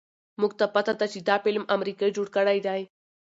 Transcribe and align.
مونږ 0.39 0.51
ته 0.59 0.65
پته 0.73 0.93
ده 0.99 1.05
چې 1.13 1.19
دا 1.29 1.35
فلم 1.43 1.63
امريکې 1.75 2.07
جوړ 2.15 2.27
کړے 2.35 2.57
دے 2.65 2.81